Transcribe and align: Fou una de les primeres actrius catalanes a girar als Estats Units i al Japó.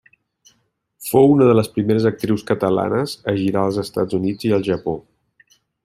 Fou 1.09 1.27
una 1.33 1.49
de 1.49 1.53
les 1.59 1.69
primeres 1.75 2.07
actrius 2.11 2.45
catalanes 2.53 3.13
a 3.33 3.37
girar 3.43 3.67
als 3.69 3.81
Estats 3.87 4.19
Units 4.23 4.49
i 4.51 4.57
al 4.59 4.71
Japó. 4.71 4.99